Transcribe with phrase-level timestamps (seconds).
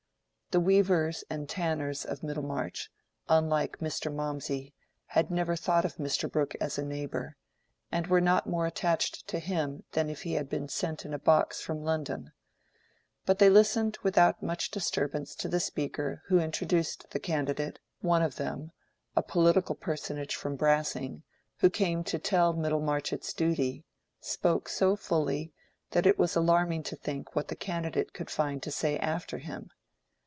[0.53, 2.89] The weavers and tanners of Middlemarch,
[3.29, 4.13] unlike Mr.
[4.13, 4.73] Mawmsey,
[5.05, 6.29] had never thought of Mr.
[6.29, 7.37] Brooke as a neighbor,
[7.89, 11.17] and were not more attached to him than if he had been sent in a
[11.17, 12.33] box from London.
[13.25, 18.35] But they listened without much disturbance to the speakers who introduced the candidate, one of
[18.35, 21.23] them—a political personage from Brassing,
[21.59, 25.53] who came to tell Middlemarch its duty—spoke so fully,
[25.91, 29.69] that it was alarming to think what the candidate could find to say after him.